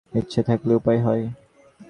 [0.13, 1.23] ইচ্ছে থাকলে উপায় হয়।